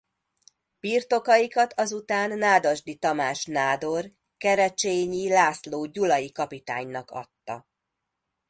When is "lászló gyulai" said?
5.29-6.31